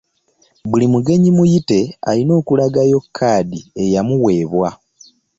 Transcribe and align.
Buli 0.69 0.85
mugenyi 0.93 1.29
muyite 1.37 1.79
alina 2.09 2.33
okula 2.39 2.65
gayo 2.75 2.99
kaadi 3.15 3.59
eyamuweebwa. 3.83 4.69